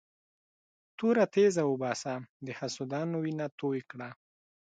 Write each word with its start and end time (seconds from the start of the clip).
توره 0.97 1.25
تېزه 1.33 1.63
وباسه 1.67 2.13
د 2.45 2.47
حسودانو 2.59 3.15
وینه 3.25 3.47
توی 3.59 3.79
کړه. 3.89 4.09